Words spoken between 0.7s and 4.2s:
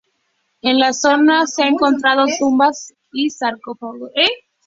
la zona se han encontrado tumbas y sarcófagos.